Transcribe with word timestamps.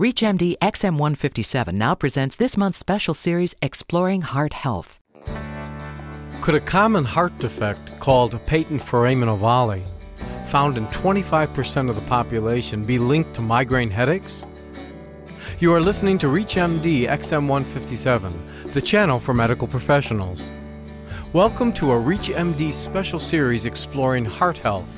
ReachMD 0.00 0.56
XM157 0.56 1.74
now 1.74 1.94
presents 1.94 2.36
this 2.36 2.56
month's 2.56 2.78
special 2.78 3.12
series 3.12 3.54
Exploring 3.60 4.22
Heart 4.22 4.54
Health. 4.54 4.98
Could 6.40 6.54
a 6.54 6.60
common 6.60 7.04
heart 7.04 7.36
defect 7.38 8.00
called 8.00 8.42
patent 8.46 8.82
foramen 8.82 9.28
ovale, 9.28 9.84
found 10.46 10.78
in 10.78 10.86
25% 10.86 11.90
of 11.90 11.94
the 11.94 12.08
population, 12.08 12.84
be 12.84 12.98
linked 12.98 13.34
to 13.34 13.42
migraine 13.42 13.90
headaches? 13.90 14.46
You 15.60 15.74
are 15.74 15.80
listening 15.80 16.16
to 16.20 16.26
ReachMD 16.26 17.06
XM157, 17.08 18.72
the 18.72 18.80
channel 18.80 19.18
for 19.18 19.34
medical 19.34 19.68
professionals. 19.68 20.48
Welcome 21.34 21.70
to 21.74 21.92
a 21.92 21.96
ReachMD 21.96 22.72
special 22.72 23.18
series 23.18 23.66
exploring 23.66 24.24
heart 24.24 24.56
health. 24.56 24.88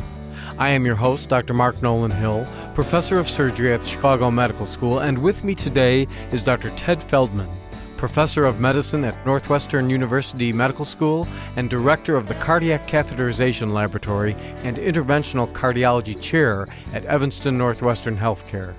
I 0.58 0.70
am 0.70 0.86
your 0.86 0.94
host, 0.94 1.28
Dr. 1.28 1.54
Mark 1.54 1.82
Nolan 1.82 2.10
Hill, 2.10 2.46
professor 2.74 3.18
of 3.18 3.28
surgery 3.28 3.72
at 3.72 3.82
the 3.82 3.88
Chicago 3.88 4.30
Medical 4.30 4.66
School, 4.66 5.00
and 5.00 5.18
with 5.18 5.44
me 5.44 5.54
today 5.54 6.06
is 6.32 6.42
Dr. 6.42 6.70
Ted 6.76 7.02
Feldman, 7.02 7.50
professor 7.96 8.44
of 8.44 8.60
medicine 8.60 9.04
at 9.04 9.26
Northwestern 9.26 9.90
University 9.90 10.52
Medical 10.52 10.84
School 10.84 11.26
and 11.56 11.70
director 11.70 12.16
of 12.16 12.28
the 12.28 12.34
Cardiac 12.34 12.86
Catheterization 12.86 13.72
Laboratory 13.72 14.34
and 14.62 14.76
Interventional 14.76 15.52
Cardiology 15.52 16.20
Chair 16.20 16.68
at 16.92 17.04
Evanston 17.06 17.56
Northwestern 17.56 18.16
Healthcare. 18.16 18.74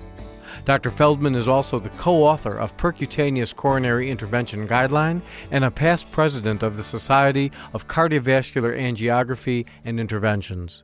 Dr. 0.64 0.90
Feldman 0.90 1.34
is 1.34 1.48
also 1.48 1.78
the 1.78 1.90
co 1.90 2.24
author 2.24 2.56
of 2.58 2.76
Percutaneous 2.76 3.54
Coronary 3.54 4.10
Intervention 4.10 4.66
Guideline 4.66 5.22
and 5.50 5.64
a 5.64 5.70
past 5.70 6.10
president 6.10 6.62
of 6.62 6.76
the 6.76 6.82
Society 6.82 7.52
of 7.72 7.86
Cardiovascular 7.86 8.76
Angiography 8.76 9.66
and 9.84 10.00
Interventions. 10.00 10.82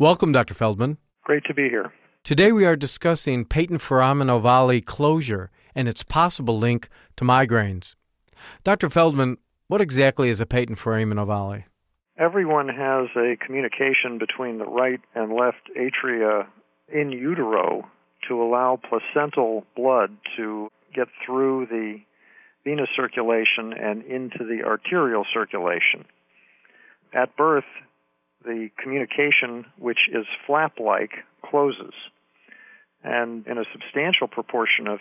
Welcome, 0.00 0.30
Dr. 0.30 0.54
Feldman. 0.54 0.96
Great 1.24 1.42
to 1.46 1.54
be 1.54 1.68
here. 1.68 1.92
Today 2.22 2.52
we 2.52 2.64
are 2.64 2.76
discussing 2.76 3.44
patent 3.44 3.80
foramen 3.80 4.28
ovale 4.28 4.84
closure 4.84 5.50
and 5.74 5.88
its 5.88 6.04
possible 6.04 6.56
link 6.56 6.88
to 7.16 7.24
migraines. 7.24 7.96
Dr. 8.62 8.90
Feldman, 8.90 9.38
what 9.66 9.80
exactly 9.80 10.28
is 10.28 10.38
a 10.38 10.46
patent 10.46 10.78
foramen 10.78 11.18
ovale? 11.18 11.64
Everyone 12.16 12.68
has 12.68 13.08
a 13.16 13.36
communication 13.44 14.18
between 14.20 14.58
the 14.58 14.66
right 14.66 15.00
and 15.16 15.32
left 15.32 15.68
atria 15.76 16.46
in 16.86 17.10
utero 17.10 17.88
to 18.28 18.40
allow 18.40 18.78
placental 18.88 19.64
blood 19.74 20.16
to 20.36 20.68
get 20.94 21.08
through 21.26 21.66
the 21.66 21.96
venous 22.62 22.88
circulation 22.94 23.72
and 23.72 24.04
into 24.04 24.44
the 24.44 24.62
arterial 24.64 25.24
circulation. 25.34 26.04
At 27.12 27.36
birth, 27.36 27.64
the 28.44 28.68
communication, 28.82 29.66
which 29.78 30.08
is 30.12 30.26
flap 30.46 30.78
like, 30.78 31.10
closes. 31.44 31.94
And 33.02 33.46
in 33.46 33.58
a 33.58 33.64
substantial 33.72 34.28
proportion 34.28 34.86
of 34.86 34.98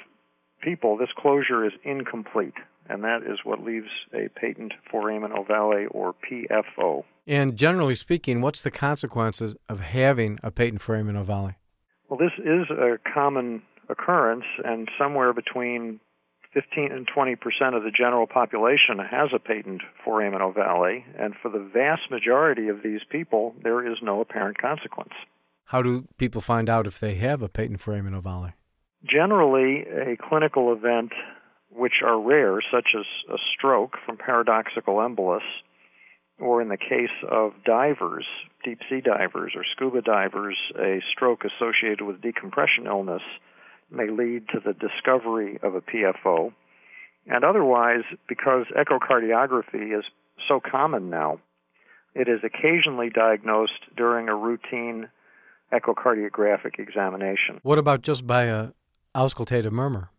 people, 0.62 0.98
this 0.98 1.10
closure 1.18 1.66
is 1.66 1.74
incomplete, 1.84 2.54
and 2.90 3.04
that 3.04 3.22
is 3.24 3.40
what 3.44 3.64
leaves 3.64 3.90
a 4.14 4.30
patent 4.30 4.74
foramen 4.90 5.32
ovale 5.32 5.88
or 5.92 6.14
PFO. 6.14 7.04
And 7.26 7.58
generally 7.58 7.96
speaking, 7.96 8.42
what's 8.42 8.62
the 8.62 8.72
consequences 8.72 9.56
of 9.68 9.80
having 9.80 10.40
a 10.44 10.52
patent 10.52 10.82
foramen 10.82 11.16
ovale? 11.16 11.56
Well, 12.10 12.20
this 12.20 12.32
is 12.38 12.70
a 12.70 12.98
common 13.14 13.62
occurrence, 13.90 14.46
and 14.64 14.90
somewhere 14.98 15.34
between 15.34 16.00
15 16.54 16.92
and 16.92 17.08
20 17.08 17.36
percent 17.36 17.76
of 17.76 17.84
the 17.84 17.92
general 17.92 18.28
population 18.28 19.00
has 19.00 19.30
a 19.34 19.40
patent 19.40 19.82
foramen 20.04 20.42
ovale, 20.42 21.04
and 21.18 21.36
for 21.42 21.50
the 21.50 21.60
vast 21.60 22.10
majority 22.10 22.68
of 22.68 22.84
these 22.84 23.02
people, 23.10 23.56
there 23.64 23.86
is 23.86 23.98
no 24.02 24.22
apparent 24.22 24.58
consequence. 24.58 25.14
How 25.66 25.82
do 25.82 26.08
people 26.18 26.42
find 26.42 26.70
out 26.70 26.88
if 26.88 27.00
they 27.00 27.16
have 27.16 27.42
a 27.42 27.50
patent 27.50 27.82
foramen 27.82 28.14
ovale? 28.14 28.54
Generally, 29.04 29.86
a 29.90 30.18
clinical 30.18 30.74
event, 30.74 31.12
which 31.70 32.02
are 32.04 32.20
rare, 32.20 32.60
such 32.72 32.88
as 32.98 33.06
a 33.30 33.38
stroke 33.54 33.98
from 34.06 34.18
paradoxical 34.18 34.96
embolus, 34.96 35.42
or 36.40 36.62
in 36.62 36.70
the 36.70 36.78
case 36.78 37.16
of 37.30 37.52
divers, 37.66 38.26
deep 38.64 38.80
sea 38.90 39.02
divers 39.02 39.54
or 39.56 39.64
scuba 39.76 40.02
divers, 40.02 40.58
a 40.80 41.02
stroke 41.12 41.44
associated 41.44 42.02
with 42.02 42.22
decompression 42.22 42.88
illness 42.88 43.24
may 43.92 44.10
lead 44.10 44.48
to 44.50 44.60
the 44.60 44.74
discovery 44.74 45.60
of 45.64 45.76
a 45.76 45.82
PFO. 45.82 46.54
And 47.28 47.44
otherwise, 47.44 48.04
because 48.28 48.66
echocardiography 48.76 49.98
is 49.98 50.06
so 50.48 50.60
common 50.60 51.10
now, 51.10 51.40
it 52.16 52.28
is 52.28 52.40
occasionally 52.44 53.10
diagnosed 53.10 53.84
during 53.96 54.30
a 54.30 54.36
routine 54.36 55.10
echocardiographic 55.72 56.80
examination. 56.80 57.60
What 57.64 57.78
about 57.78 58.02
just 58.02 58.26
by 58.26 58.46
a 58.46 58.70
auscultative 59.14 59.72
murmur? 59.72 60.10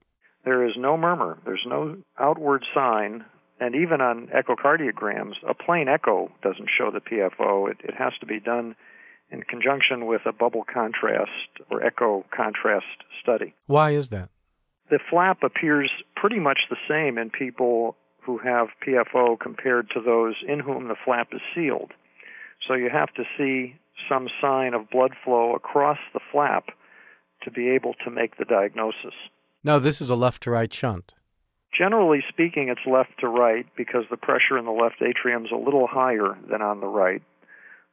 There 0.44 0.66
is 0.66 0.74
no 0.76 0.96
murmur. 0.96 1.38
There's 1.44 1.64
no 1.66 1.96
outward 2.18 2.64
sign. 2.74 3.24
And 3.60 3.74
even 3.74 4.00
on 4.00 4.28
echocardiograms, 4.28 5.34
a 5.48 5.54
plain 5.54 5.88
echo 5.88 6.30
doesn't 6.42 6.68
show 6.76 6.90
the 6.90 7.00
PFO. 7.00 7.70
It, 7.70 7.78
it 7.82 7.94
has 7.94 8.12
to 8.20 8.26
be 8.26 8.38
done 8.38 8.76
in 9.30 9.42
conjunction 9.42 10.06
with 10.06 10.22
a 10.26 10.32
bubble 10.32 10.64
contrast 10.72 11.30
or 11.70 11.82
echo 11.82 12.24
contrast 12.34 12.86
study. 13.22 13.54
Why 13.66 13.90
is 13.90 14.10
that? 14.10 14.30
The 14.90 14.98
flap 15.10 15.42
appears 15.42 15.90
pretty 16.16 16.38
much 16.38 16.60
the 16.70 16.76
same 16.88 17.18
in 17.18 17.30
people 17.30 17.96
who 18.22 18.38
have 18.38 18.68
PFO 18.86 19.38
compared 19.38 19.90
to 19.90 20.00
those 20.00 20.34
in 20.46 20.60
whom 20.60 20.88
the 20.88 20.96
flap 21.04 21.28
is 21.32 21.40
sealed. 21.54 21.92
So 22.66 22.74
you 22.74 22.90
have 22.90 23.12
to 23.14 23.24
see 23.36 23.76
some 24.08 24.28
sign 24.40 24.74
of 24.74 24.90
blood 24.90 25.12
flow 25.24 25.54
across 25.54 25.98
the 26.12 26.20
flap 26.32 26.68
to 27.42 27.50
be 27.50 27.68
able 27.70 27.94
to 28.04 28.10
make 28.10 28.36
the 28.36 28.44
diagnosis. 28.44 29.14
Now, 29.62 29.78
this 29.78 30.00
is 30.00 30.10
a 30.10 30.16
left 30.16 30.42
to 30.44 30.50
right 30.50 30.72
shunt. 30.72 31.14
Generally 31.76 32.24
speaking, 32.28 32.68
it's 32.68 32.86
left 32.86 33.10
to 33.20 33.28
right 33.28 33.66
because 33.76 34.04
the 34.10 34.16
pressure 34.16 34.58
in 34.58 34.64
the 34.64 34.70
left 34.70 35.02
atrium 35.02 35.44
is 35.44 35.52
a 35.52 35.56
little 35.56 35.86
higher 35.86 36.36
than 36.50 36.62
on 36.62 36.80
the 36.80 36.86
right. 36.86 37.22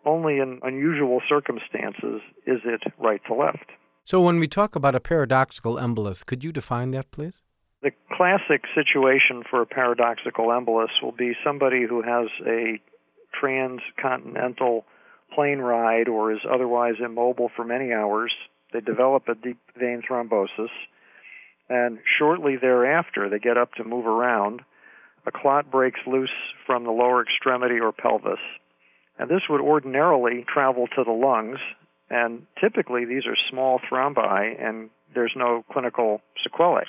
Only 0.05 0.37
in 0.37 0.59
unusual 0.63 1.21
circumstances 1.27 2.21
is 2.45 2.61
it 2.63 2.81
right 2.99 3.21
to 3.27 3.33
left. 3.33 3.71
So, 4.03 4.21
when 4.21 4.39
we 4.39 4.47
talk 4.47 4.75
about 4.75 4.93
a 4.93 4.99
paradoxical 4.99 5.75
embolus, 5.75 6.23
could 6.23 6.43
you 6.43 6.51
define 6.51 6.91
that, 6.91 7.09
please? 7.11 7.41
The 7.81 7.91
classic 8.15 8.63
situation 8.75 9.43
for 9.49 9.61
a 9.61 9.65
paradoxical 9.65 10.47
embolus 10.47 11.01
will 11.01 11.11
be 11.11 11.33
somebody 11.43 11.85
who 11.87 12.03
has 12.03 12.27
a 12.45 12.79
transcontinental 13.39 14.85
plane 15.33 15.59
ride 15.59 16.07
or 16.07 16.31
is 16.31 16.39
otherwise 16.51 16.95
immobile 17.03 17.49
for 17.55 17.65
many 17.65 17.91
hours. 17.91 18.31
They 18.73 18.81
develop 18.81 19.27
a 19.27 19.35
deep 19.35 19.57
vein 19.77 20.01
thrombosis, 20.07 20.69
and 21.69 21.99
shortly 22.17 22.57
thereafter, 22.57 23.29
they 23.29 23.39
get 23.39 23.57
up 23.57 23.73
to 23.73 23.83
move 23.83 24.05
around. 24.05 24.61
A 25.25 25.31
clot 25.31 25.71
breaks 25.71 25.99
loose 26.05 26.29
from 26.65 26.83
the 26.83 26.91
lower 26.91 27.23
extremity 27.23 27.79
or 27.79 27.91
pelvis, 27.91 28.39
and 29.17 29.29
this 29.29 29.43
would 29.49 29.61
ordinarily 29.61 30.45
travel 30.51 30.87
to 30.95 31.03
the 31.03 31.11
lungs. 31.11 31.59
And 32.09 32.45
typically, 32.61 33.05
these 33.05 33.25
are 33.25 33.35
small 33.49 33.79
thrombi, 33.79 34.61
and 34.61 34.89
there's 35.13 35.33
no 35.35 35.63
clinical 35.71 36.21
sequelae. 36.43 36.85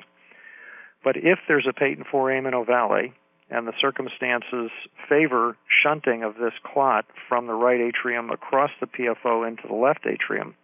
But 1.02 1.16
if 1.16 1.38
there's 1.48 1.66
a 1.68 1.72
patent 1.72 2.06
foramen 2.10 2.52
ovale, 2.52 3.12
and 3.48 3.66
the 3.66 3.72
circumstances 3.80 4.70
favor 5.08 5.56
shunting 5.82 6.24
of 6.24 6.34
this 6.34 6.52
clot 6.64 7.04
from 7.28 7.46
the 7.46 7.52
right 7.52 7.80
atrium 7.80 8.30
across 8.30 8.70
the 8.80 8.86
PFO 8.86 9.46
into 9.46 9.62
the 9.68 9.74
left 9.74 10.04
atrium, 10.04 10.54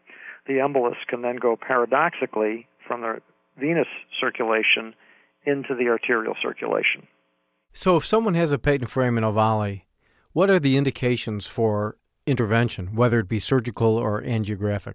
the 0.47 0.55
embolus 0.55 0.97
can 1.07 1.23
then 1.23 1.37
go 1.37 1.57
paradoxically 1.57 2.67
from 2.87 3.03
the 3.03 3.21
venous 3.59 3.87
circulation 4.21 4.95
into 5.47 5.75
the 5.75 5.89
arterial 5.89 6.35
circulation. 6.43 7.07
So, 7.73 7.97
if 7.97 8.05
someone 8.05 8.35
has 8.35 8.53
a 8.53 8.59
patent 8.59 8.91
foramen 8.91 9.25
ovale, 9.25 9.83
what 10.33 10.51
are 10.51 10.61
the 10.61 10.77
indications 10.77 11.47
for 11.47 11.97
intervention, 12.27 12.95
whether 12.95 13.19
it 13.21 13.29
be 13.29 13.39
surgical 13.39 13.97
or 13.97 14.23
angiographic? 14.23 14.95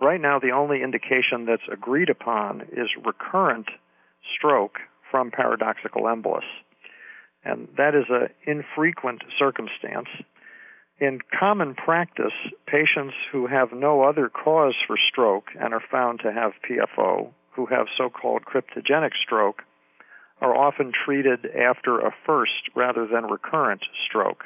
Right 0.00 0.20
now, 0.20 0.38
the 0.38 0.52
only 0.52 0.82
indication 0.82 1.46
that's 1.46 1.62
agreed 1.72 2.08
upon 2.08 2.62
is 2.72 2.88
recurrent 3.04 3.68
stroke 4.34 4.78
from 5.10 5.30
paradoxical 5.30 6.02
embolus 6.02 6.44
and 7.44 7.68
that 7.76 7.94
is 7.94 8.04
an 8.10 8.28
infrequent 8.46 9.22
circumstance. 9.38 10.08
In 11.00 11.20
common 11.38 11.74
practice, 11.74 12.34
patients 12.66 13.14
who 13.30 13.46
have 13.46 13.72
no 13.72 14.02
other 14.02 14.28
cause 14.28 14.74
for 14.86 14.96
stroke 15.10 15.46
and 15.58 15.72
are 15.72 15.82
found 15.90 16.20
to 16.20 16.32
have 16.32 16.52
PFO, 16.68 17.30
who 17.52 17.66
have 17.66 17.86
so 17.96 18.10
called 18.10 18.42
cryptogenic 18.44 19.12
stroke, 19.24 19.62
are 20.40 20.54
often 20.54 20.92
treated 20.92 21.46
after 21.46 22.00
a 22.00 22.14
first 22.26 22.70
rather 22.74 23.06
than 23.06 23.24
recurrent 23.24 23.82
stroke. 24.06 24.44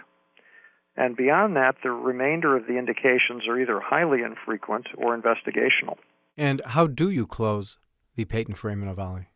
And 0.96 1.16
beyond 1.16 1.56
that, 1.56 1.76
the 1.82 1.90
remainder 1.90 2.56
of 2.56 2.66
the 2.66 2.76
indications 2.76 3.48
are 3.48 3.58
either 3.58 3.80
highly 3.80 4.22
infrequent 4.22 4.88
or 4.96 5.16
investigational. 5.16 5.96
And 6.36 6.60
how 6.66 6.86
do 6.86 7.10
you 7.10 7.26
close 7.26 7.78
the 8.16 8.24
patent 8.24 8.58
foramen 8.58 8.94
ovale? 8.94 9.26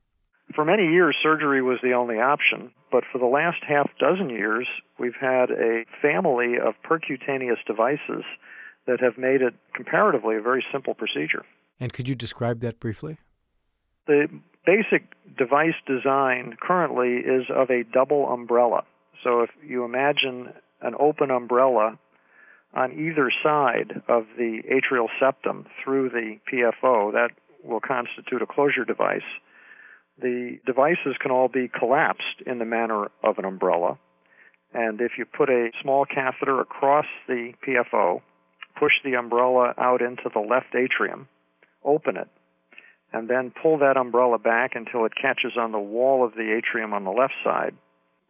For 0.54 0.64
many 0.64 0.84
years, 0.84 1.16
surgery 1.22 1.62
was 1.62 1.78
the 1.82 1.92
only 1.92 2.16
option, 2.16 2.70
but 2.92 3.04
for 3.10 3.18
the 3.18 3.26
last 3.26 3.58
half 3.66 3.90
dozen 3.98 4.30
years, 4.30 4.68
we've 4.98 5.16
had 5.20 5.50
a 5.50 5.84
family 6.00 6.54
of 6.58 6.74
percutaneous 6.88 7.58
devices 7.66 8.24
that 8.86 9.00
have 9.00 9.18
made 9.18 9.42
it 9.42 9.54
comparatively 9.74 10.36
a 10.36 10.40
very 10.40 10.64
simple 10.72 10.94
procedure. 10.94 11.44
And 11.80 11.92
could 11.92 12.08
you 12.08 12.14
describe 12.14 12.60
that 12.60 12.78
briefly? 12.78 13.18
The 14.06 14.28
basic 14.64 15.12
device 15.36 15.74
design 15.86 16.56
currently 16.60 17.16
is 17.16 17.46
of 17.50 17.70
a 17.70 17.82
double 17.82 18.28
umbrella. 18.28 18.84
So 19.24 19.40
if 19.40 19.50
you 19.66 19.84
imagine 19.84 20.52
an 20.80 20.94
open 20.98 21.30
umbrella 21.30 21.98
on 22.74 22.92
either 22.92 23.30
side 23.42 24.02
of 24.08 24.26
the 24.36 24.60
atrial 24.70 25.08
septum 25.18 25.66
through 25.82 26.10
the 26.10 26.36
PFO, 26.52 27.12
that 27.12 27.30
will 27.64 27.80
constitute 27.80 28.42
a 28.42 28.46
closure 28.46 28.84
device. 28.84 29.26
The 30.20 30.58
devices 30.66 31.16
can 31.20 31.30
all 31.30 31.48
be 31.48 31.68
collapsed 31.68 32.42
in 32.46 32.58
the 32.58 32.64
manner 32.64 33.10
of 33.22 33.38
an 33.38 33.44
umbrella. 33.44 33.98
And 34.72 35.00
if 35.00 35.12
you 35.16 35.24
put 35.24 35.48
a 35.48 35.70
small 35.82 36.04
catheter 36.04 36.60
across 36.60 37.06
the 37.28 37.52
PFO, 37.66 38.20
push 38.78 38.92
the 39.04 39.14
umbrella 39.14 39.74
out 39.78 40.02
into 40.02 40.30
the 40.32 40.40
left 40.40 40.74
atrium, 40.74 41.28
open 41.84 42.16
it, 42.16 42.28
and 43.12 43.28
then 43.28 43.52
pull 43.62 43.78
that 43.78 43.96
umbrella 43.96 44.38
back 44.38 44.72
until 44.74 45.06
it 45.06 45.12
catches 45.14 45.52
on 45.58 45.72
the 45.72 45.78
wall 45.78 46.24
of 46.24 46.34
the 46.34 46.52
atrium 46.52 46.92
on 46.92 47.04
the 47.04 47.10
left 47.10 47.34
side, 47.42 47.74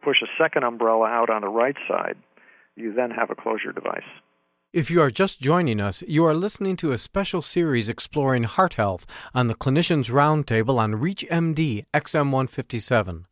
push 0.03 0.17
a 0.21 0.41
second 0.41 0.63
umbrella 0.63 1.07
out 1.07 1.29
on 1.29 1.41
the 1.41 1.49
right 1.49 1.75
side, 1.87 2.15
you 2.77 2.93
then 2.93 3.11
have 3.11 3.31
a 3.31 3.35
closure 3.35 3.71
device. 3.71 4.03
If 4.71 4.91
you 4.91 5.01
are 5.01 5.09
just 5.09 5.41
joining 5.41 5.79
us, 5.79 6.03
you 6.07 6.25
are 6.25 6.35
listening 6.35 6.75
to 6.77 6.91
a 6.91 6.97
special 6.97 7.41
series 7.41 7.89
exploring 7.89 8.43
heart 8.43 8.73
health 8.73 9.05
on 9.33 9.47
the 9.47 9.55
Clinicians 9.55 10.11
Roundtable 10.11 10.77
on 10.77 10.93
ReachMD 10.93 11.85
XM157. 11.93 13.23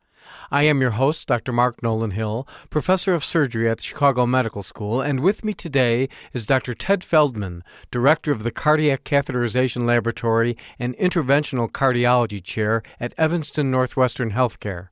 I 0.49 0.63
am 0.63 0.81
your 0.81 0.91
host, 0.91 1.27
Dr. 1.27 1.51
Mark 1.51 1.83
Nolan 1.83 2.11
Hill, 2.11 2.47
professor 2.71 3.13
of 3.13 3.23
surgery 3.23 3.69
at 3.69 3.77
the 3.77 3.83
Chicago 3.83 4.25
Medical 4.25 4.63
School, 4.63 4.99
and 4.99 5.19
with 5.19 5.43
me 5.43 5.53
today 5.53 6.09
is 6.33 6.47
Dr. 6.47 6.73
Ted 6.73 7.03
Feldman, 7.03 7.63
director 7.91 8.31
of 8.31 8.41
the 8.41 8.51
Cardiac 8.51 9.03
Catheterization 9.03 9.85
Laboratory 9.85 10.57
and 10.79 10.97
Interventional 10.97 11.69
Cardiology 11.69 12.43
Chair 12.43 12.81
at 12.99 13.13
Evanston 13.19 13.69
Northwestern 13.69 14.31
Healthcare. 14.31 14.87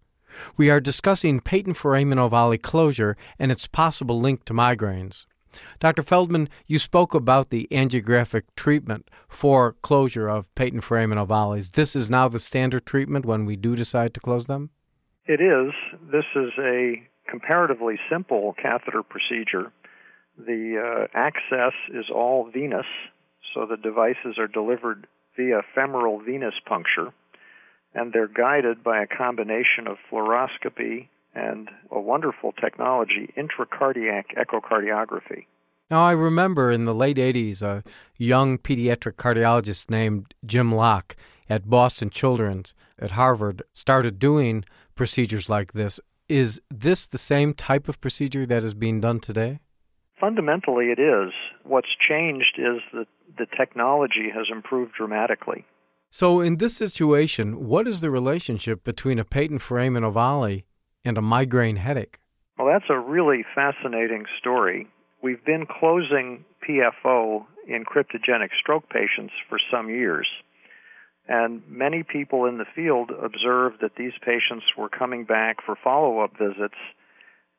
We 0.57 0.69
are 0.69 0.80
discussing 0.80 1.39
patent 1.39 1.77
foramen 1.77 2.18
ovale 2.18 2.62
closure 2.62 3.18
and 3.39 3.51
its 3.51 3.68
possible 3.68 4.19
link 4.19 4.45
to 4.45 4.53
migraines. 4.53 5.25
Dr. 5.80 6.01
Feldman, 6.01 6.50
you 6.65 6.80
spoke 6.80 7.13
about 7.13 7.50
the 7.50 7.68
angiographic 7.71 8.44
treatment 8.56 9.09
for 9.27 9.74
closure 9.81 10.27
of 10.27 10.53
patent 10.56 10.83
foramen 10.83 11.18
ovales. 11.18 11.74
This 11.74 11.95
is 11.95 12.09
now 12.09 12.27
the 12.27 12.39
standard 12.39 12.85
treatment 12.85 13.25
when 13.25 13.45
we 13.45 13.56
do 13.56 13.75
decide 13.75 14.13
to 14.13 14.19
close 14.19 14.47
them? 14.47 14.71
It 15.25 15.39
is. 15.39 15.74
This 16.12 16.25
is 16.36 16.51
a 16.59 17.03
comparatively 17.29 18.00
simple 18.09 18.56
catheter 18.62 19.03
procedure. 19.03 19.71
The 20.38 20.81
uh, 20.81 21.07
access 21.18 21.74
is 21.94 22.06
all 22.13 22.50
venous, 22.51 22.88
so 23.53 23.65
the 23.65 23.77
devices 23.77 24.38
are 24.38 24.47
delivered 24.47 25.07
via 25.38 25.62
femoral 25.74 26.19
venous 26.19 26.56
puncture, 26.65 27.13
and 27.93 28.13
they're 28.13 28.27
guided 28.27 28.83
by 28.83 29.01
a 29.01 29.07
combination 29.07 29.87
of 29.87 29.97
fluoroscopy 30.11 31.07
and 31.35 31.69
a 31.91 31.99
wonderful 31.99 32.51
technology, 32.51 33.33
intracardiac 33.37 34.25
echocardiography. 34.37 35.45
Now, 35.89 36.03
I 36.03 36.11
remember 36.11 36.71
in 36.71 36.85
the 36.85 36.95
late 36.95 37.17
80s, 37.17 37.61
a 37.61 37.83
young 38.17 38.57
pediatric 38.57 39.13
cardiologist 39.13 39.89
named 39.89 40.33
Jim 40.45 40.73
Lock 40.73 41.15
at 41.49 41.69
Boston 41.69 42.09
Children's 42.09 42.73
at 42.99 43.11
Harvard 43.11 43.63
started 43.73 44.17
doing 44.17 44.63
procedures 44.95 45.49
like 45.49 45.73
this. 45.73 45.99
Is 46.29 46.61
this 46.69 47.05
the 47.05 47.17
same 47.17 47.53
type 47.53 47.87
of 47.87 47.99
procedure 47.99 48.45
that 48.45 48.63
is 48.63 48.73
being 48.73 49.01
done 49.01 49.19
today? 49.19 49.59
Fundamentally, 50.19 50.85
it 50.85 50.99
is. 50.99 51.33
What's 51.63 51.95
changed 52.09 52.57
is 52.57 52.81
that 52.93 53.07
the 53.37 53.45
technology 53.57 54.29
has 54.33 54.47
improved 54.51 54.93
dramatically. 54.97 55.65
So, 56.13 56.42
in 56.42 56.57
this 56.57 56.77
situation, 56.77 57.68
what 57.68 57.88
is 57.88 58.01
the 58.01 58.12
relationship 58.12 58.83
between 58.83 59.18
a 59.18 59.25
patent 59.25 59.63
foramen 59.63 60.04
ovale 60.04 60.63
and 61.04 61.18
a 61.18 61.24
migraine 61.24 61.77
headache? 61.77 62.19
Well, 62.56 62.68
that's 62.68 62.92
a 62.92 63.00
really 63.00 63.44
fascinating 63.56 64.25
story. 64.38 64.88
We've 65.24 65.44
been 65.44 65.65
closing 65.65 66.45
PFO 66.69 67.45
in 67.68 67.83
cryptogenic 67.83 68.50
stroke 68.60 68.89
patients 68.89 69.33
for 69.50 69.57
some 69.71 69.89
years. 69.89 70.27
And 71.27 71.63
many 71.68 72.04
people 72.04 72.45
in 72.45 72.60
the 72.60 72.65
field 72.75 73.10
observed 73.10 73.77
that 73.81 73.95
these 73.98 74.13
patients 74.24 74.65
were 74.77 74.89
coming 74.89 75.25
back 75.25 75.65
for 75.65 75.75
follow 75.83 76.19
up 76.19 76.38
visits 76.38 76.77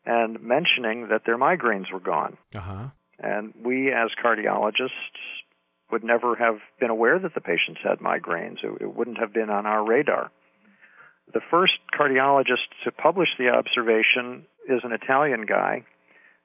and 0.06 0.40
mentioning 0.40 1.08
that 1.08 1.22
their 1.26 1.38
migraines 1.38 1.92
were 1.92 1.98
gone. 1.98 2.36
Uh-huh. 2.54 2.90
And 3.18 3.52
we, 3.64 3.90
as 3.90 4.10
cardiologists, 4.24 5.10
would 5.90 6.04
never 6.04 6.34
have 6.36 6.58
been 6.80 6.90
aware 6.90 7.18
that 7.18 7.34
the 7.34 7.40
patients 7.40 7.80
had 7.82 7.98
migraines. 7.98 8.64
It, 8.64 8.82
it 8.82 8.94
wouldn't 8.94 9.18
have 9.18 9.32
been 9.32 9.50
on 9.50 9.66
our 9.66 9.84
radar. 9.84 10.30
The 11.32 11.40
first 11.50 11.74
cardiologist 11.98 12.68
to 12.84 12.92
publish 12.92 13.28
the 13.38 13.48
observation 13.48 14.46
is 14.68 14.80
an 14.82 14.92
Italian 14.92 15.46
guy. 15.46 15.84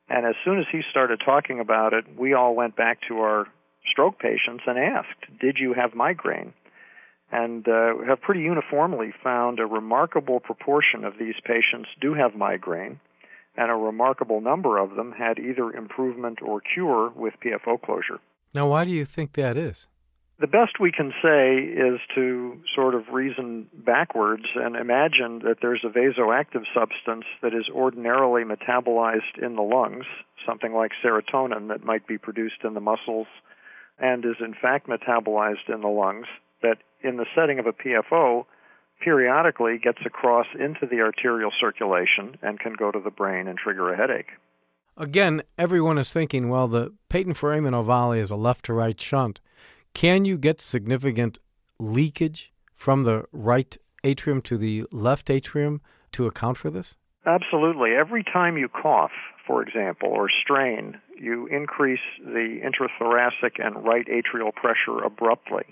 And 0.09 0.25
as 0.25 0.36
soon 0.44 0.59
as 0.59 0.65
he 0.71 0.81
started 0.89 1.21
talking 1.24 1.59
about 1.59 1.94
it, 1.94 2.06
we 2.18 2.33
all 2.33 2.56
went 2.56 2.75
back 2.75 3.00
to 3.07 3.19
our 3.19 3.47
stroke 3.91 4.19
patients 4.19 4.63
and 4.65 4.77
asked, 4.77 5.39
Did 5.39 5.57
you 5.59 5.74
have 5.74 5.94
migraine? 5.94 6.53
and 7.31 7.68
uh, 7.68 7.94
have 8.07 8.21
pretty 8.21 8.41
uniformly 8.41 9.13
found 9.24 9.59
a 9.59 9.65
remarkable 9.65 10.39
proportion 10.39 11.03
of 11.03 11.13
these 11.19 11.36
patients 11.44 11.89
do 12.01 12.13
have 12.13 12.36
migraine, 12.36 13.00
and 13.56 13.69
a 13.69 13.75
remarkable 13.75 14.41
number 14.41 14.77
of 14.77 14.95
them 14.95 15.12
had 15.12 15.38
either 15.38 15.71
improvement 15.71 16.39
or 16.41 16.62
cure 16.62 17.09
with 17.15 17.33
PFO 17.44 17.81
closure. 17.81 18.19
Now, 18.54 18.68
why 18.68 18.86
do 18.86 18.92
you 18.92 19.06
think 19.06 19.34
that 19.34 19.57
is? 19.57 19.88
The 20.40 20.48
best 20.48 20.80
we 20.80 20.92
can 20.92 21.12
say 21.22 21.57
is 21.57 22.00
to 22.16 22.62
sort 22.74 22.96
of 22.96 23.10
reason 23.12 23.68
backwards 23.74 24.46
and 24.56 24.78
imagine 24.78 25.40
that 25.44 25.57
there's 25.62 25.84
a 25.84 25.90
vasoactive 25.90 26.63
substance 26.74 27.25
that 27.42 27.54
is 27.54 27.68
ordinarily 27.69 28.44
metabolized 28.44 29.38
in 29.42 29.57
the 29.57 29.62
lungs, 29.62 30.06
something 30.48 30.74
like 30.74 30.92
serotonin 31.04 31.68
that 31.68 31.84
might 31.84 32.07
be 32.07 32.18
produced 32.18 32.63
in 32.63 32.74
the 32.74 32.80
muscles 32.80 33.28
and 34.00 34.24
is 34.24 34.38
in 34.40 34.54
fact 34.54 34.88
metabolized 34.88 35.68
in 35.68 35.81
the 35.81 35.90
lungs 35.90 36.28
that 36.62 36.78
in 37.04 37.18
the 37.18 37.25
setting 37.36 37.60
of 37.60 37.66
a 37.66 37.74
PFO 37.74 38.46
periodically 39.04 39.78
gets 39.78 40.00
across 40.06 40.48
into 40.57 40.86
the 40.90 41.01
arterial 41.01 41.51
circulation 41.60 42.38
and 42.42 42.60
can 42.60 42.74
go 42.74 42.92
to 42.92 43.00
the 43.00 43.12
brain 43.12 43.48
and 43.48 43.57
trigger 43.57 43.92
a 43.92 43.98
headache. 43.98 44.31
Again, 45.00 45.44
everyone 45.57 45.98
is 45.98 46.12
thinking, 46.12 46.50
well, 46.50 46.68
the 46.68 46.94
patent 47.07 47.38
foramen 47.38 47.74
ovale 47.74 48.19
is 48.19 48.31
a 48.31 48.36
left 48.36 48.66
to 48.66 48.74
right 48.74 49.00
shunt. 49.00 49.40
Can 49.94 50.25
you 50.25 50.38
get 50.38 50.60
significant 50.60 51.40
leakage 51.80 52.51
from 52.75 53.06
the 53.06 53.24
right 53.31 53.78
atrium 54.04 54.42
to 54.42 54.57
the 54.57 54.84
left 54.92 55.30
atrium 55.30 55.80
to 56.12 56.25
account 56.25 56.58
for 56.58 56.70
this? 56.70 56.98
Absolutely. 57.25 57.91
Every 57.91 58.25
time 58.25 58.58
you 58.58 58.68
cough, 58.68 59.12
for 59.48 59.62
example, 59.62 60.10
or 60.10 60.27
strain, 60.29 61.00
you 61.18 61.48
increase 61.48 62.00
the 62.20 62.60
intrathoracic 62.62 63.65
and 63.65 63.86
right 63.86 64.06
atrial 64.08 64.53
pressure 64.53 65.01
abruptly. 65.01 65.63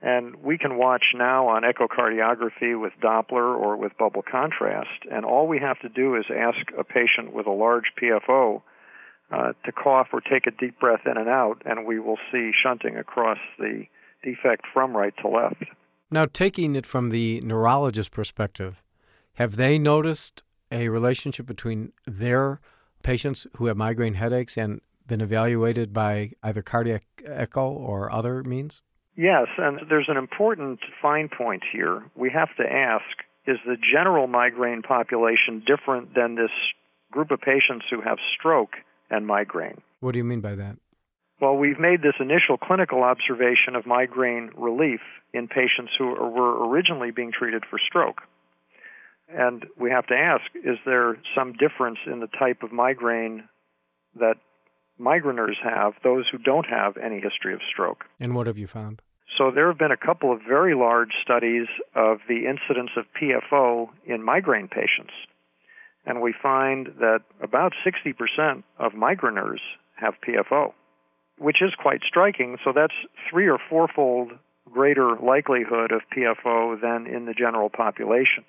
And 0.00 0.36
we 0.36 0.58
can 0.58 0.76
watch 0.78 1.02
now 1.14 1.48
on 1.48 1.62
echocardiography 1.62 2.80
with 2.80 2.92
Doppler 3.02 3.56
or 3.56 3.76
with 3.76 3.98
bubble 3.98 4.22
contrast, 4.22 5.04
and 5.10 5.24
all 5.24 5.48
we 5.48 5.58
have 5.58 5.80
to 5.80 5.88
do 5.88 6.14
is 6.14 6.24
ask 6.30 6.58
a 6.78 6.84
patient 6.84 7.34
with 7.34 7.46
a 7.46 7.50
large 7.52 7.92
PFO 8.00 8.62
uh, 9.32 9.52
to 9.64 9.72
cough 9.72 10.08
or 10.12 10.20
take 10.20 10.46
a 10.46 10.52
deep 10.52 10.78
breath 10.78 11.00
in 11.04 11.16
and 11.16 11.28
out, 11.28 11.62
and 11.64 11.84
we 11.84 11.98
will 11.98 12.18
see 12.30 12.52
shunting 12.62 12.96
across 12.96 13.38
the 13.58 13.84
defect 14.22 14.66
from 14.72 14.96
right 14.96 15.14
to 15.20 15.28
left. 15.28 15.64
Now, 16.10 16.26
taking 16.26 16.76
it 16.76 16.86
from 16.86 17.10
the 17.10 17.40
neurologist 17.40 18.12
perspective, 18.12 18.82
have 19.34 19.56
they 19.56 19.78
noticed 19.78 20.42
a 20.70 20.88
relationship 20.88 21.46
between 21.46 21.92
their 22.06 22.60
patients 23.02 23.46
who 23.56 23.66
have 23.66 23.76
migraine 23.76 24.14
headaches 24.14 24.56
and 24.56 24.80
been 25.06 25.20
evaluated 25.20 25.92
by 25.92 26.32
either 26.42 26.62
cardiac 26.62 27.02
echo 27.26 27.68
or 27.68 28.12
other 28.12 28.42
means? 28.44 28.82
Yes, 29.18 29.48
and 29.58 29.80
there's 29.90 30.08
an 30.08 30.16
important 30.16 30.78
fine 31.02 31.28
point 31.28 31.64
here. 31.72 32.04
We 32.14 32.30
have 32.30 32.54
to 32.56 32.62
ask 32.62 33.02
is 33.48 33.58
the 33.66 33.76
general 33.76 34.28
migraine 34.28 34.82
population 34.82 35.64
different 35.66 36.14
than 36.14 36.36
this 36.36 36.52
group 37.10 37.32
of 37.32 37.40
patients 37.40 37.86
who 37.90 38.00
have 38.00 38.18
stroke 38.38 38.74
and 39.10 39.26
migraine? 39.26 39.80
What 39.98 40.12
do 40.12 40.18
you 40.18 40.24
mean 40.24 40.40
by 40.40 40.54
that? 40.54 40.76
Well, 41.40 41.56
we've 41.56 41.80
made 41.80 42.02
this 42.02 42.14
initial 42.20 42.58
clinical 42.58 43.02
observation 43.02 43.74
of 43.74 43.86
migraine 43.86 44.50
relief 44.56 45.00
in 45.34 45.48
patients 45.48 45.92
who 45.98 46.06
were 46.06 46.68
originally 46.68 47.10
being 47.10 47.32
treated 47.32 47.64
for 47.68 47.80
stroke. 47.84 48.20
And 49.28 49.66
we 49.76 49.90
have 49.90 50.06
to 50.06 50.14
ask 50.14 50.44
is 50.54 50.78
there 50.86 51.16
some 51.36 51.54
difference 51.54 51.98
in 52.06 52.20
the 52.20 52.28
type 52.38 52.62
of 52.62 52.70
migraine 52.70 53.48
that 54.14 54.36
migraineurs 55.00 55.58
have, 55.62 55.94
those 56.04 56.26
who 56.30 56.38
don't 56.38 56.66
have 56.66 56.96
any 56.96 57.20
history 57.20 57.54
of 57.54 57.60
stroke? 57.68 58.04
And 58.20 58.34
what 58.34 58.46
have 58.46 58.58
you 58.58 58.66
found? 58.66 59.02
So 59.36 59.50
there 59.50 59.68
have 59.68 59.78
been 59.78 59.92
a 59.92 59.96
couple 59.96 60.32
of 60.32 60.40
very 60.46 60.74
large 60.74 61.12
studies 61.22 61.66
of 61.94 62.18
the 62.28 62.46
incidence 62.46 62.90
of 62.96 63.04
PFO 63.20 63.88
in 64.06 64.22
migraine 64.22 64.68
patients. 64.68 65.12
And 66.06 66.22
we 66.22 66.34
find 66.42 66.88
that 67.00 67.20
about 67.42 67.72
60% 67.86 68.62
of 68.78 68.92
migraineurs 68.92 69.60
have 69.96 70.14
PFO, 70.26 70.72
which 71.38 71.60
is 71.60 71.74
quite 71.78 72.00
striking. 72.06 72.56
So 72.64 72.72
that's 72.74 72.94
three 73.30 73.48
or 73.48 73.58
fourfold 73.68 74.32
greater 74.72 75.16
likelihood 75.16 75.92
of 75.92 76.02
PFO 76.16 76.80
than 76.80 77.06
in 77.06 77.26
the 77.26 77.34
general 77.34 77.68
population. 77.68 78.44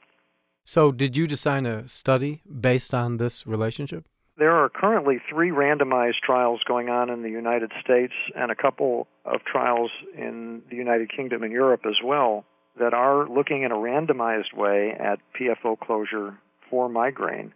So, 0.65 0.91
did 0.91 1.17
you 1.17 1.25
design 1.25 1.65
a 1.65 1.87
study 1.87 2.41
based 2.59 2.93
on 2.93 3.17
this 3.17 3.47
relationship? 3.47 4.05
There 4.39 4.55
are 4.55 4.69
currently 4.69 5.19
three 5.29 5.49
randomized 5.49 6.21
trials 6.25 6.61
going 6.65 6.87
on 6.87 7.09
in 7.09 7.23
the 7.23 7.29
United 7.29 7.73
States 7.83 8.13
and 8.33 8.49
a 8.49 8.55
couple 8.55 9.07
of 9.25 9.43
trials 9.43 9.91
in 10.17 10.61
the 10.69 10.77
United 10.77 11.11
Kingdom 11.13 11.43
and 11.43 11.51
Europe 11.51 11.81
as 11.85 11.97
well 12.01 12.45
that 12.79 12.93
are 12.93 13.27
looking 13.27 13.63
in 13.63 13.73
a 13.73 13.75
randomized 13.75 14.53
way 14.55 14.95
at 14.97 15.19
PFO 15.37 15.77
closure 15.77 16.37
for 16.69 16.87
migraine. 16.87 17.53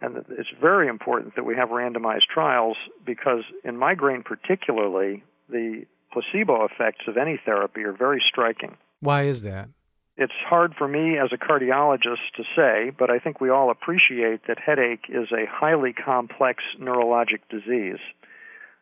And 0.00 0.24
it's 0.30 0.48
very 0.58 0.88
important 0.88 1.36
that 1.36 1.44
we 1.44 1.56
have 1.56 1.68
randomized 1.68 2.26
trials 2.32 2.78
because 3.04 3.44
in 3.62 3.76
migraine 3.76 4.22
particularly, 4.22 5.22
the 5.50 5.84
placebo 6.10 6.64
effects 6.64 7.04
of 7.06 7.18
any 7.18 7.38
therapy 7.44 7.82
are 7.82 7.92
very 7.92 8.22
striking. 8.26 8.78
Why 9.00 9.24
is 9.24 9.42
that? 9.42 9.68
It's 10.16 10.32
hard 10.48 10.74
for 10.78 10.86
me 10.86 11.18
as 11.18 11.30
a 11.32 11.36
cardiologist 11.36 12.30
to 12.36 12.44
say, 12.54 12.90
but 12.96 13.10
I 13.10 13.18
think 13.18 13.40
we 13.40 13.50
all 13.50 13.70
appreciate 13.70 14.46
that 14.46 14.58
headache 14.64 15.06
is 15.08 15.32
a 15.32 15.50
highly 15.50 15.92
complex 15.92 16.62
neurologic 16.80 17.40
disease. 17.50 17.98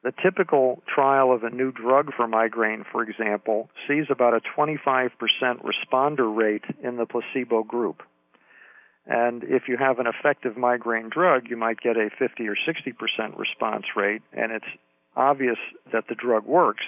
The 0.02 0.12
typical 0.22 0.82
trial 0.92 1.32
of 1.32 1.42
a 1.42 1.50
new 1.50 1.72
drug 1.72 2.12
for 2.14 2.26
migraine, 2.26 2.84
for 2.90 3.02
example, 3.02 3.70
sees 3.88 4.06
about 4.10 4.34
a 4.34 4.40
25% 4.58 5.10
responder 5.62 6.36
rate 6.36 6.64
in 6.82 6.96
the 6.96 7.06
placebo 7.06 7.62
group. 7.62 8.02
And 9.06 9.42
if 9.44 9.68
you 9.68 9.78
have 9.78 10.00
an 10.00 10.06
effective 10.06 10.56
migraine 10.56 11.08
drug, 11.08 11.48
you 11.48 11.56
might 11.56 11.80
get 11.80 11.96
a 11.96 12.10
50 12.18 12.46
or 12.46 12.56
60% 12.56 13.38
response 13.38 13.84
rate, 13.96 14.22
and 14.32 14.52
it's 14.52 14.66
obvious 15.16 15.58
that 15.92 16.04
the 16.08 16.14
drug 16.14 16.44
works, 16.44 16.84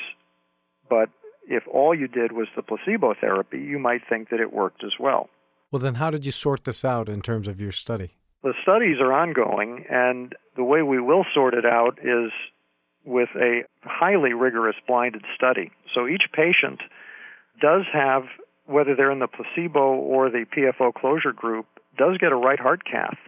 but 0.91 1.09
if 1.49 1.65
all 1.69 1.95
you 1.95 2.09
did 2.09 2.33
was 2.33 2.49
the 2.57 2.63
placebo 2.63 3.15
therapy, 3.21 3.59
you 3.59 3.79
might 3.79 4.03
think 4.09 4.31
that 4.31 4.41
it 4.41 4.53
worked 4.53 4.85
as 4.85 4.93
well. 4.99 5.29
Well, 5.71 5.81
then 5.81 5.97
how 5.97 6.11
did 6.11 6.25
you 6.25 6.33
sort 6.33 6.65
this 6.65 6.85
out 6.85 7.09
in 7.09 7.21
terms 7.21 7.49
of 7.49 7.61
your 7.61 7.73
study? 7.73 8.15
The 8.43 8.55
studies 8.63 9.01
are 9.01 9.13
ongoing, 9.13 9.87
and 9.91 10.35
the 10.57 10.65
way 10.65 10.83
we 10.83 11.01
will 11.01 11.25
sort 11.35 11.55
it 11.55 11.65
out 11.65 11.99
is 11.99 12.31
with 13.05 13.31
a 13.37 13.63
highly 13.83 14.33
rigorous 14.33 14.77
blinded 14.87 15.25
study. 15.35 15.71
So 15.95 16.07
each 16.07 16.25
patient 16.33 16.81
does 17.61 17.83
have, 17.93 18.25
whether 18.67 18.95
they're 18.95 19.11
in 19.11 19.19
the 19.19 19.29
placebo 19.29 19.95
or 19.95 20.31
the 20.31 20.47
PFO 20.57 20.93
closure 20.95 21.33
group, 21.33 21.67
does 21.97 22.19
get 22.19 22.33
a 22.33 22.37
right 22.37 22.61
heart 22.61 22.83
cath. 22.85 23.19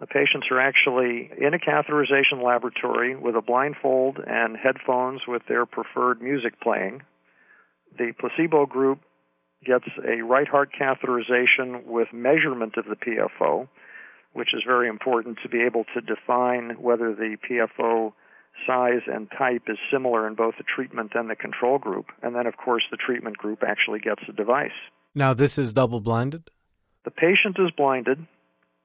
The 0.00 0.06
patients 0.06 0.48
are 0.50 0.60
actually 0.60 1.30
in 1.38 1.54
a 1.54 1.58
catheterization 1.58 2.42
laboratory 2.44 3.14
with 3.14 3.36
a 3.36 3.40
blindfold 3.40 4.18
and 4.26 4.56
headphones 4.56 5.22
with 5.28 5.42
their 5.48 5.64
preferred 5.66 6.20
music 6.20 6.60
playing. 6.60 7.02
The 7.98 8.12
placebo 8.18 8.66
group 8.66 9.00
gets 9.64 9.84
a 10.04 10.22
right 10.22 10.48
heart 10.48 10.70
catheterization 10.78 11.84
with 11.84 12.08
measurement 12.12 12.74
of 12.76 12.86
the 12.86 12.96
PFO, 12.96 13.68
which 14.32 14.54
is 14.54 14.62
very 14.66 14.88
important 14.88 15.38
to 15.42 15.48
be 15.48 15.62
able 15.62 15.84
to 15.94 16.00
define 16.00 16.76
whether 16.80 17.14
the 17.14 17.36
PFO 17.48 18.12
size 18.66 19.02
and 19.06 19.28
type 19.36 19.62
is 19.68 19.78
similar 19.90 20.26
in 20.26 20.34
both 20.34 20.54
the 20.58 20.64
treatment 20.64 21.12
and 21.14 21.30
the 21.30 21.36
control 21.36 21.78
group. 21.78 22.06
And 22.22 22.34
then, 22.34 22.46
of 22.46 22.56
course, 22.56 22.84
the 22.90 22.96
treatment 22.96 23.36
group 23.36 23.62
actually 23.66 24.00
gets 24.00 24.22
the 24.26 24.32
device. 24.32 24.70
Now, 25.14 25.34
this 25.34 25.58
is 25.58 25.72
double 25.72 26.00
blinded? 26.00 26.50
The 27.04 27.10
patient 27.10 27.56
is 27.58 27.70
blinded. 27.76 28.26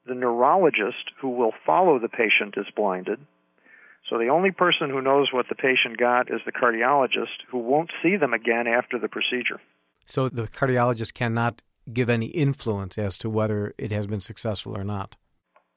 The 0.06 0.16
neurologist 0.16 1.12
who 1.22 1.30
will 1.30 1.54
follow 1.66 2.00
the 2.00 2.10
patient 2.10 2.56
is 2.58 2.66
blinded. 2.76 3.20
So 4.10 4.18
the 4.18 4.30
only 4.30 4.52
person 4.52 4.90
who 4.90 5.02
knows 5.02 5.30
what 5.34 5.48
the 5.50 5.56
patient 5.56 5.98
got 5.98 6.32
is 6.32 6.40
the 6.46 6.52
cardiologist 6.52 7.44
who 7.50 7.58
won't 7.58 7.92
see 8.02 8.16
them 8.16 8.34
again 8.34 8.68
after 8.68 8.98
the 8.98 9.10
procedure. 9.10 9.60
So 10.06 10.30
the 10.30 10.48
cardiologist 10.48 11.14
cannot 11.14 11.62
give 11.92 12.10
any 12.10 12.28
influence 12.28 12.98
as 12.98 13.18
to 13.18 13.30
whether 13.30 13.74
it 13.78 13.92
has 13.92 14.08
been 14.08 14.22
successful 14.22 14.78
or 14.78 14.84
not. 14.84 15.16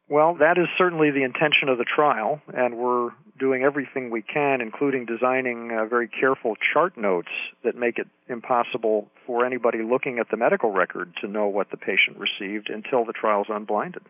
Well, 0.09 0.35
that 0.41 0.59
is 0.59 0.67
certainly 0.77 1.13
the 1.13 1.23
intention 1.23 1.69
of 1.69 1.79
the 1.79 1.85
trial, 1.85 2.41
and 2.53 2.77
we're 2.77 3.11
doing 3.39 3.63
everything 3.63 4.11
we 4.11 4.23
can, 4.23 4.61
including 4.61 5.07
designing 5.07 5.71
uh, 5.71 5.87
very 5.87 6.09
careful 6.09 6.57
chart 6.73 6.97
notes 6.99 7.29
that 7.63 7.77
make 7.77 7.97
it 7.97 8.09
impossible 8.29 9.09
for 9.25 9.47
anybody 9.47 9.79
looking 9.83 10.19
at 10.19 10.29
the 10.29 10.37
medical 10.37 10.73
record 10.73 11.13
to 11.21 11.29
know 11.29 11.47
what 11.47 11.71
the 11.71 11.77
patient 11.77 12.19
received 12.19 12.71
until 12.71 13.05
the 13.05 13.13
trial 13.13 13.43
is 13.43 13.47
unblinded. 13.49 14.03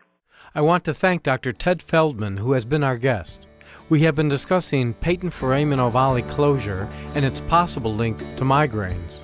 I 0.55 0.61
want 0.61 0.83
to 0.85 0.93
thank 0.93 1.21
Dr. 1.21 1.51
Ted 1.51 1.83
Feldman, 1.83 2.37
who 2.37 2.53
has 2.53 2.65
been 2.65 2.83
our 2.83 2.97
guest. 2.97 3.45
We 3.91 3.99
have 4.03 4.15
been 4.15 4.29
discussing 4.29 4.93
patent 4.93 5.33
foramen 5.33 5.79
ovale 5.79 6.25
closure 6.29 6.87
and 7.13 7.25
its 7.25 7.41
possible 7.41 7.93
link 7.93 8.17
to 8.37 8.45
migraines. 8.45 9.19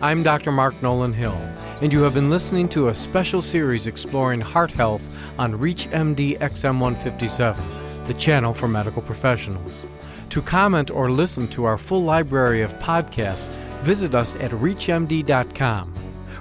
I'm 0.00 0.22
Dr. 0.22 0.52
Mark 0.52 0.80
Nolan 0.80 1.12
Hill, 1.12 1.36
and 1.82 1.92
you 1.92 2.00
have 2.02 2.14
been 2.14 2.30
listening 2.30 2.68
to 2.68 2.90
a 2.90 2.94
special 2.94 3.42
series 3.42 3.88
exploring 3.88 4.40
heart 4.40 4.70
health 4.70 5.02
on 5.36 5.58
ReachMD 5.58 6.38
XM157, 6.38 8.06
the 8.06 8.14
channel 8.14 8.54
for 8.54 8.68
medical 8.68 9.02
professionals. 9.02 9.82
To 10.30 10.40
comment 10.40 10.92
or 10.92 11.10
listen 11.10 11.48
to 11.48 11.64
our 11.64 11.76
full 11.76 12.04
library 12.04 12.62
of 12.62 12.72
podcasts, 12.74 13.48
visit 13.82 14.14
us 14.14 14.32
at 14.36 14.52
ReachMD.com. 14.52 15.92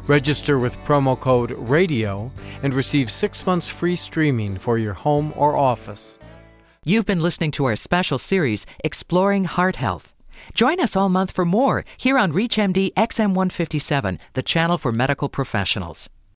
Register 0.06 0.60
with 0.60 0.78
promo 0.86 1.20
code 1.20 1.54
RADIO 1.54 2.30
and 2.62 2.72
receive 2.76 3.10
six 3.10 3.44
months 3.48 3.68
free 3.68 3.96
streaming 3.96 4.60
for 4.60 4.78
your 4.78 4.94
home 4.94 5.34
or 5.36 5.58
office. 5.58 6.20
You've 6.86 7.06
been 7.06 7.22
listening 7.22 7.52
to 7.52 7.64
our 7.64 7.78
special 7.78 8.18
series, 8.18 8.66
Exploring 8.84 9.46
Heart 9.46 9.78
Health. 9.78 10.14
Join 10.54 10.82
us 10.82 10.98
all 10.98 11.08
month 11.08 11.32
for 11.32 11.46
more 11.46 11.86
here 11.96 12.18
on 12.18 12.34
ReachMD 12.34 12.94
XM157, 12.96 14.20
the 14.34 14.44
channel 14.44 14.78
for 14.78 14.92
medical 14.92 15.30
professionals. 15.30 16.10